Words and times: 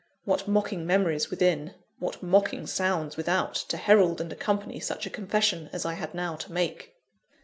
What 0.25 0.47
mocking 0.47 0.87
memories 0.87 1.29
within, 1.29 1.75
what 1.99 2.23
mocking 2.23 2.65
sounds 2.65 3.17
without, 3.17 3.53
to 3.53 3.77
herald 3.77 4.19
and 4.19 4.33
accompany 4.33 4.79
such 4.79 5.05
a 5.05 5.11
confession 5.11 5.69
as 5.71 5.85
I 5.85 5.93
had 5.93 6.15
now 6.15 6.35
to 6.37 6.51
make! 6.51 6.95